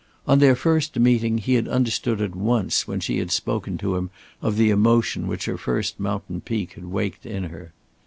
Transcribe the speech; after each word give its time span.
On 0.27 0.39
their 0.39 0.55
first 0.55 0.97
meeting 0.97 1.37
he 1.37 1.53
had 1.53 1.67
understood 1.67 2.21
at 2.21 2.35
once 2.35 2.87
when 2.87 2.99
she 2.99 3.19
had 3.19 3.29
spoken 3.31 3.77
to 3.77 3.97
him 3.97 4.09
of 4.41 4.55
the 4.57 4.71
emotion 4.71 5.27
which 5.27 5.45
her 5.45 5.59
first 5.59 5.99
mountain 5.99 6.41
peak 6.41 6.73
had 6.73 6.85
waked 6.85 7.23
in 7.23 7.43
her. 7.43 7.71